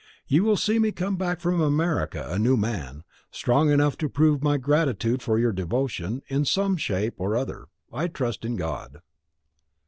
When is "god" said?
8.55-9.01